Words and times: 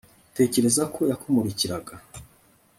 tekereza 0.37 0.83
ko 0.93 0.99
yakumurikiraga 1.09 1.93